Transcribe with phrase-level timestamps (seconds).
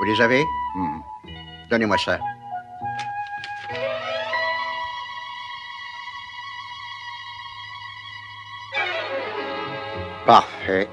[0.00, 1.00] Vous les avez Hmm.
[1.70, 2.18] Donnez-moi ça.
[10.26, 10.88] Parfait.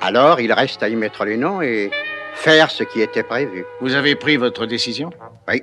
[0.00, 1.90] Alors, il reste à y mettre les noms et
[2.34, 3.64] faire ce qui était prévu.
[3.80, 5.10] Vous avez pris votre décision?
[5.48, 5.62] Oui.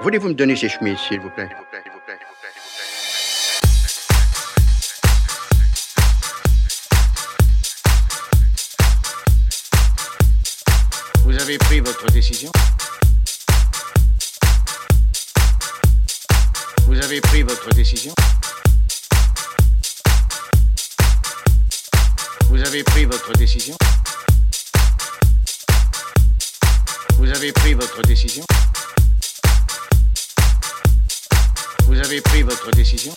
[0.00, 1.48] Voulez-vous me donner ces chemises, s'il vous plaît?
[11.84, 12.50] Votre décision.
[16.86, 18.14] Vous avez pris votre décision.
[22.48, 23.76] Vous avez pris votre décision.
[27.18, 28.44] Vous avez pris votre décision.
[31.86, 33.14] Vous avez pris votre décision.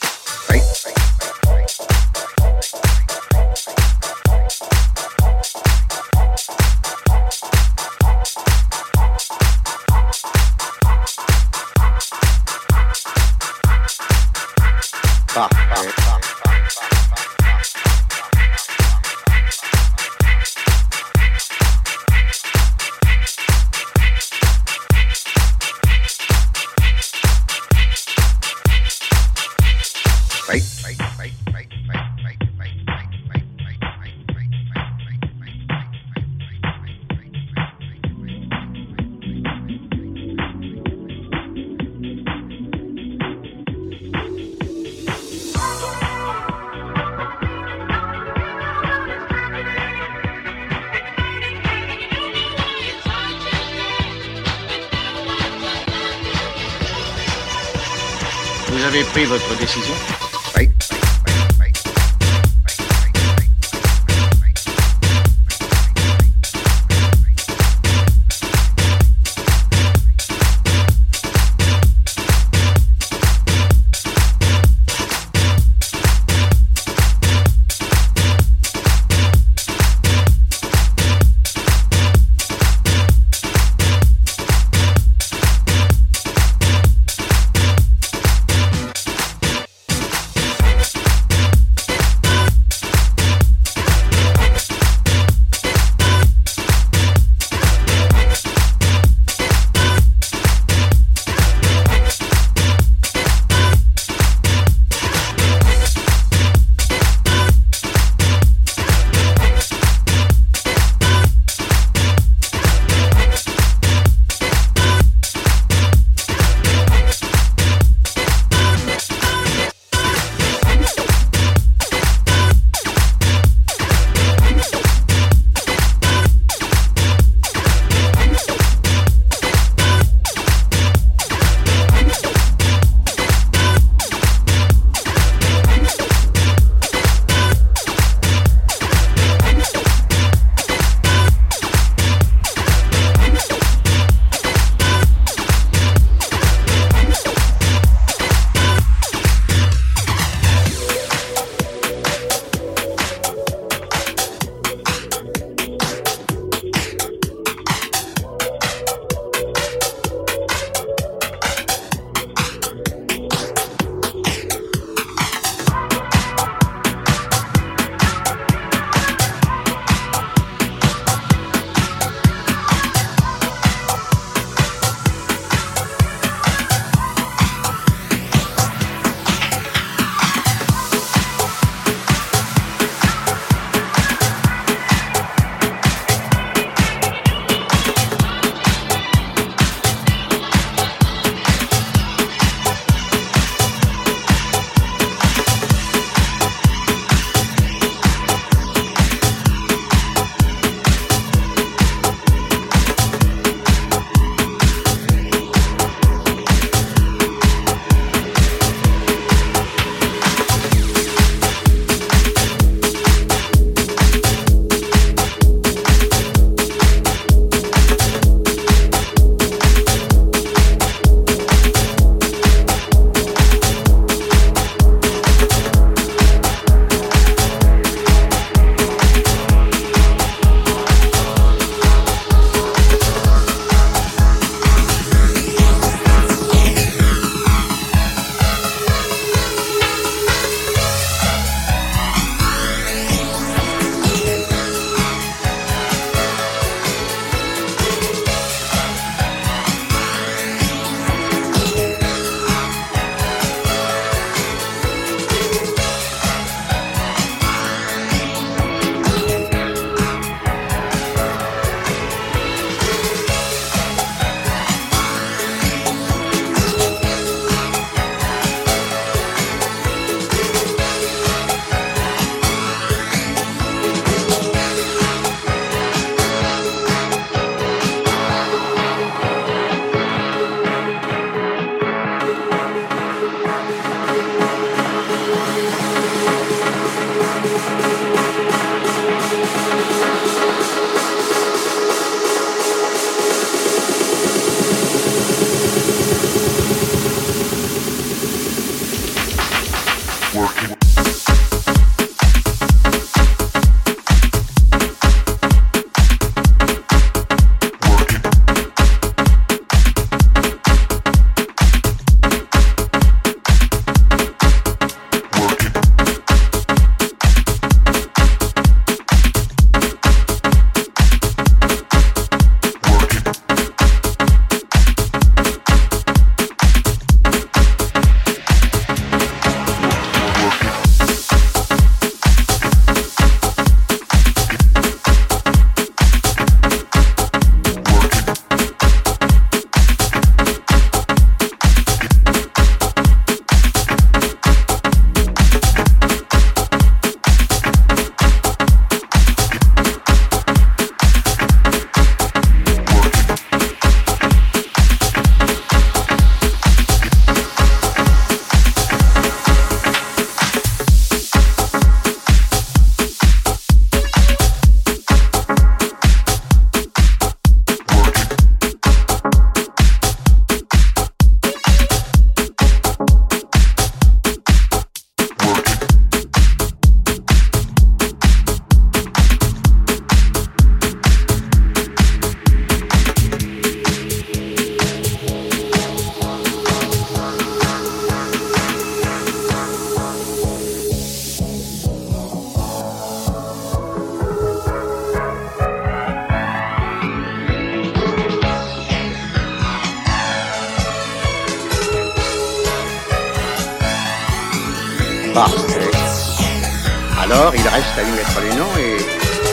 [59.26, 60.17] Votre décision?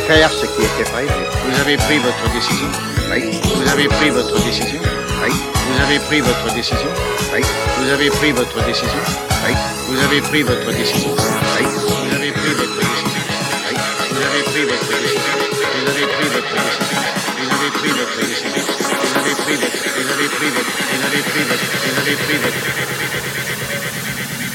[0.06, 1.08] Faire ce qui était prévu.
[1.48, 2.68] Vous avez pris votre décision
[3.10, 4.80] Oui, Vous avez pris votre décision
[5.24, 5.30] oui,
[5.68, 6.90] Vous avez pris votre décision
[7.34, 7.40] oui,
[7.78, 9.00] Vous avez pris votre décision
[9.46, 9.54] oui,
[9.88, 11.10] Vous avez pris votre décision
[11.58, 11.64] oui,
[11.98, 13.22] Vous avez pris votre décision
[13.70, 13.76] oui.
[14.10, 15.34] Vous avez pris votre décision
[15.74, 17.00] Vous avez pris votre décision
[17.38, 18.62] Vous avez pris votre décision
[19.00, 22.38] Vous avez pris votre Vous avez pris votre Vous avez pris votre Vous avez pris
[22.44, 22.62] votre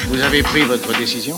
[0.10, 1.38] Vous avez pris votre décision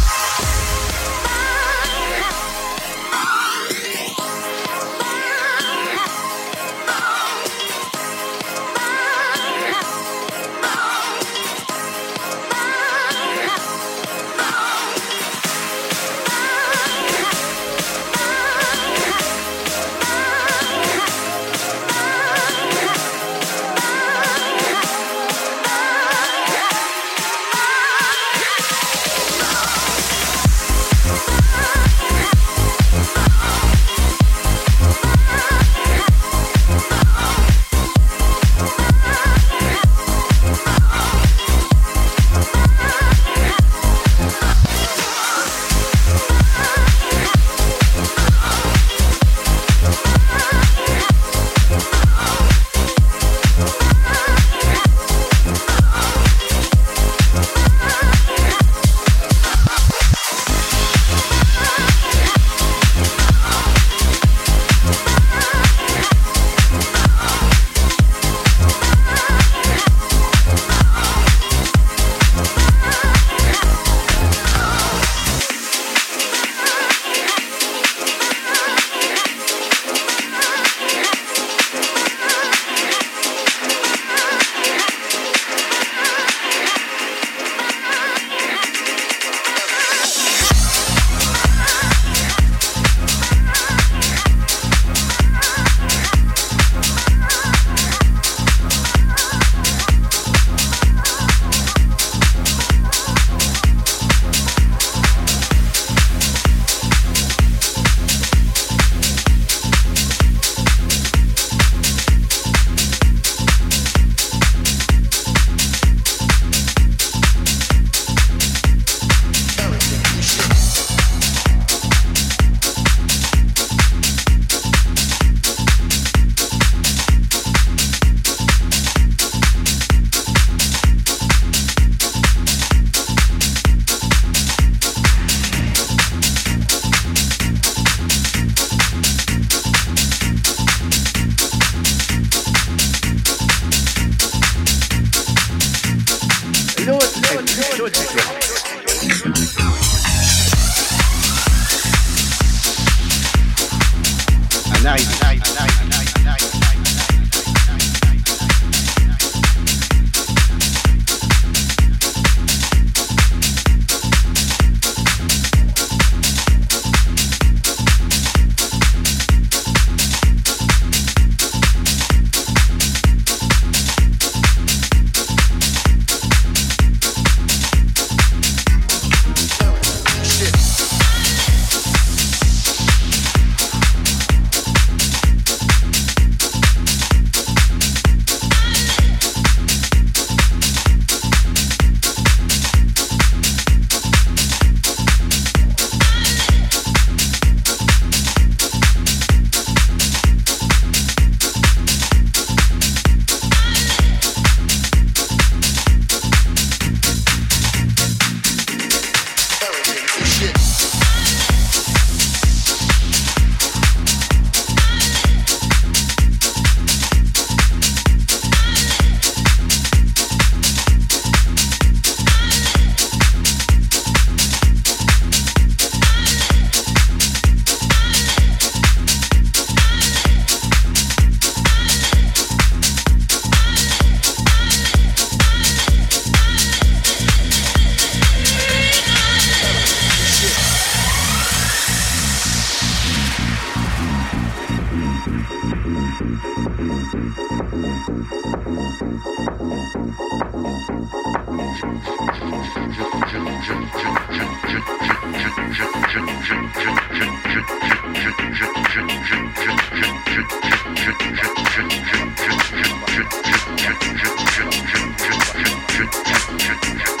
[250.11, 250.17] Je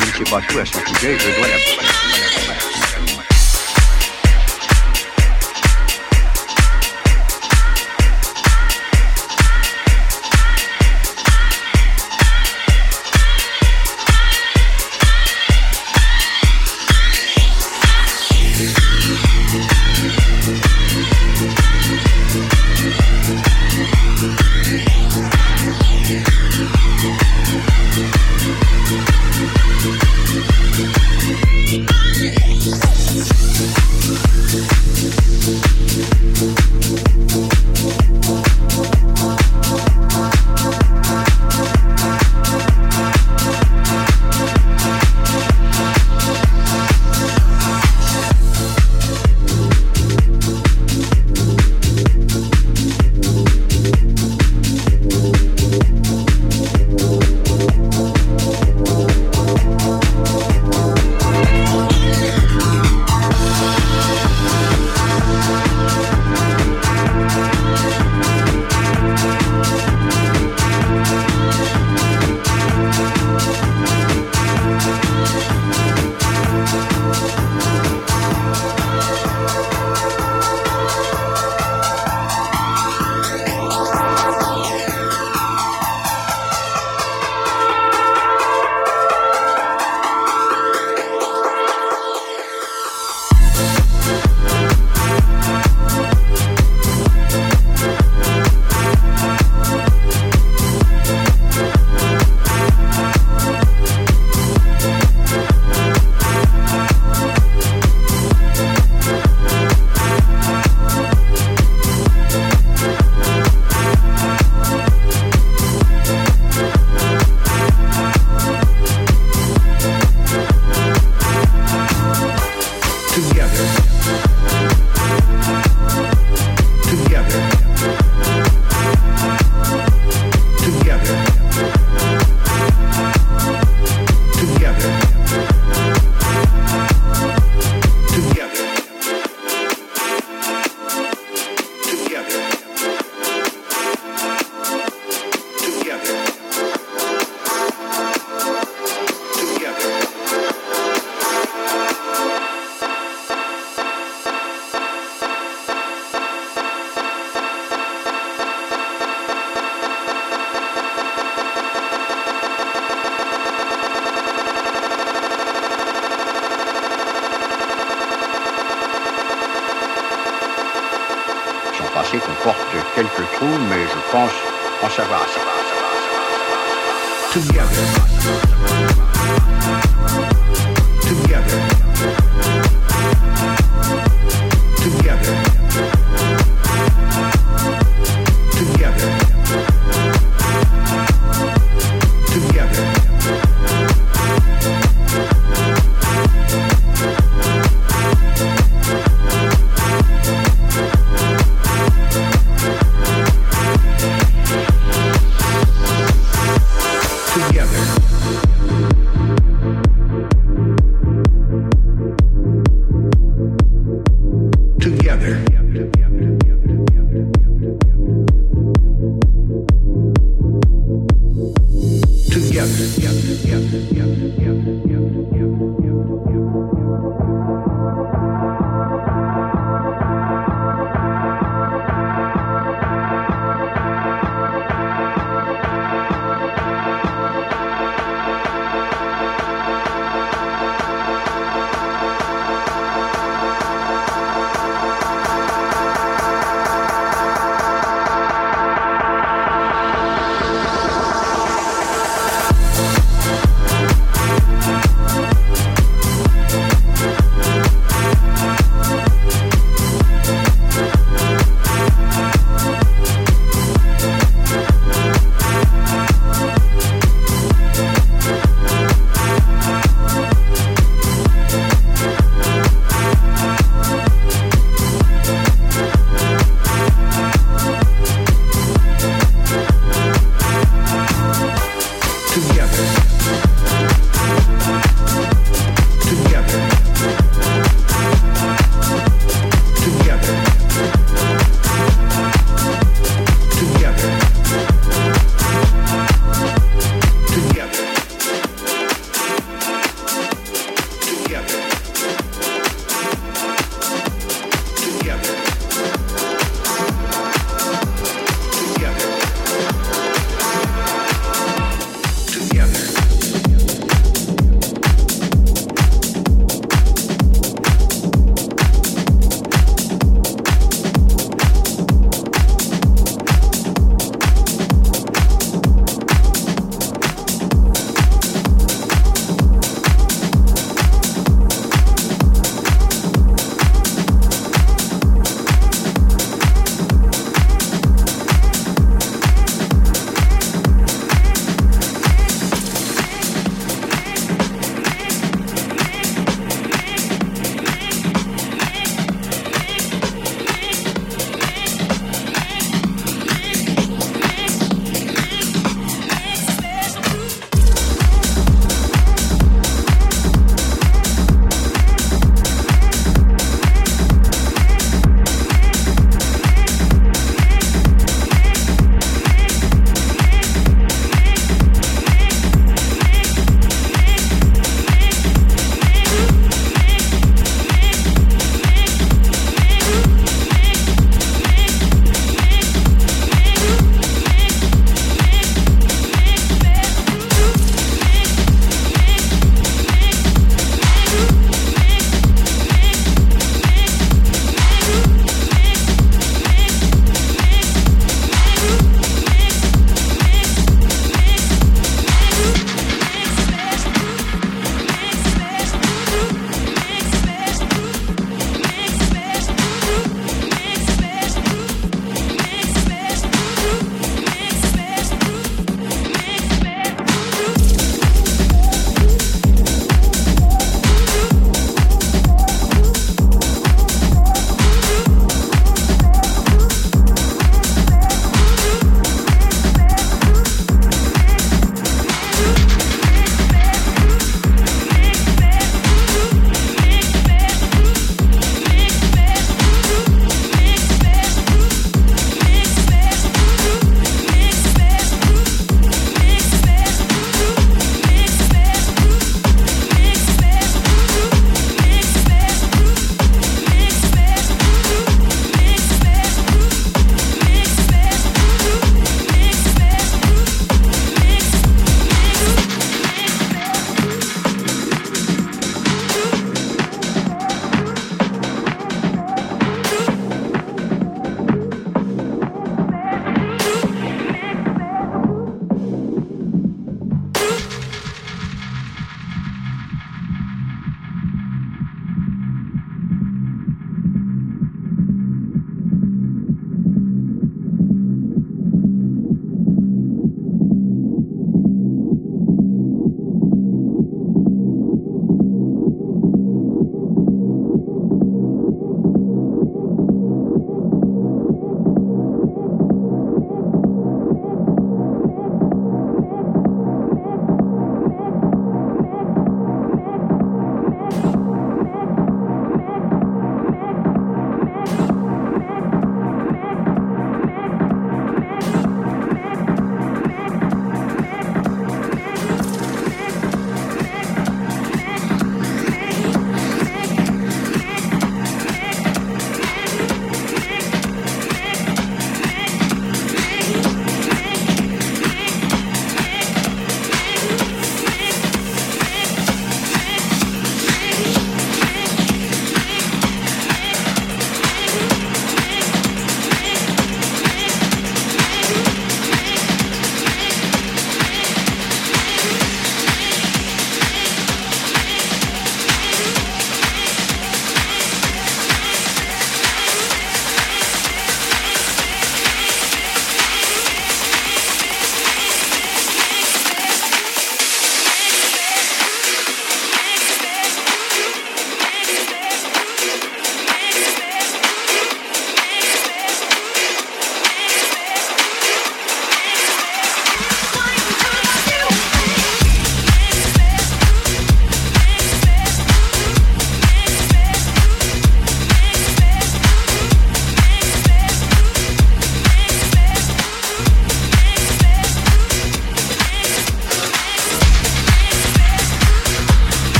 [0.00, 2.03] ne sais pas tout à son sujet, je dois l'avouer.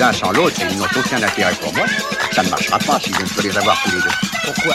[0.00, 1.84] L'un sans l'autre, ils n'ont aucun intérêt pour moi.
[2.32, 4.08] Ça ne marchera pas si je ne peux les avoir tous les deux.
[4.46, 4.74] Pourquoi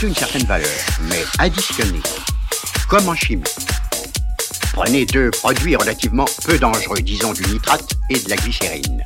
[0.00, 0.68] Une certaine valeur,
[1.08, 2.00] mais additionnée,
[2.88, 3.42] comme en chimie.
[4.72, 9.04] Prenez deux produits relativement peu dangereux, disons du nitrate et de la glycérine.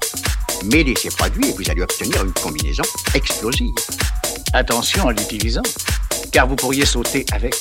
[0.65, 2.83] Mêlez ces produits et vous allez obtenir une combinaison
[3.15, 3.75] explosive.
[4.53, 5.63] Attention en l'utilisant,
[6.31, 7.55] car vous pourriez sauter avec.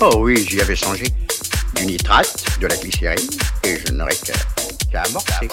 [0.00, 1.04] Oh oui, j'y avais songé.
[1.76, 3.30] Du nitrate, de la glycérine,
[3.62, 4.34] et je n'aurais qu'à
[4.90, 5.48] qu'à amorcer.